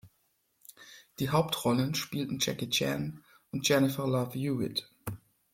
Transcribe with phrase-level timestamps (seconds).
[1.19, 4.89] Die Hauptrollen spielten Jackie Chan und Jennifer Love Hewitt.